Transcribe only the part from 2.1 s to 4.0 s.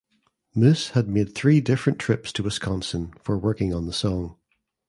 to Wisconsin for working on the